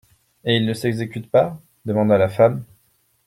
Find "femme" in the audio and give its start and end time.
2.27-2.63